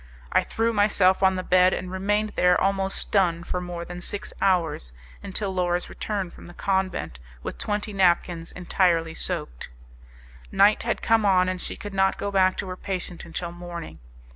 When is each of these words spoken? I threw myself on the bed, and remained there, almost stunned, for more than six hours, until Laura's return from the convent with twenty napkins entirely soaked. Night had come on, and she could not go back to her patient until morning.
I 0.31 0.41
threw 0.41 0.73
myself 0.73 1.21
on 1.21 1.35
the 1.35 1.43
bed, 1.43 1.75
and 1.75 1.91
remained 1.91 2.29
there, 2.35 2.59
almost 2.59 2.97
stunned, 2.97 3.45
for 3.45 3.61
more 3.61 3.85
than 3.85 4.01
six 4.01 4.33
hours, 4.41 4.93
until 5.21 5.53
Laura's 5.53 5.89
return 5.89 6.31
from 6.31 6.47
the 6.47 6.55
convent 6.55 7.19
with 7.43 7.59
twenty 7.59 7.93
napkins 7.93 8.51
entirely 8.51 9.13
soaked. 9.13 9.69
Night 10.51 10.81
had 10.81 11.03
come 11.03 11.23
on, 11.23 11.47
and 11.47 11.61
she 11.61 11.75
could 11.77 11.93
not 11.93 12.17
go 12.17 12.31
back 12.31 12.57
to 12.57 12.67
her 12.69 12.75
patient 12.77 13.25
until 13.25 13.51
morning. 13.51 13.99